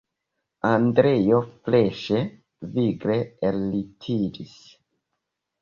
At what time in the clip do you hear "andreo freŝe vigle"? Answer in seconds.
0.69-3.19